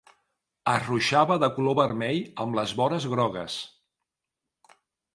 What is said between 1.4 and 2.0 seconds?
de color